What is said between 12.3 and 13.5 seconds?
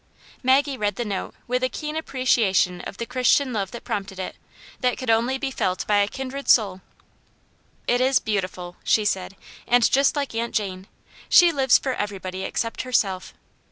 except herself.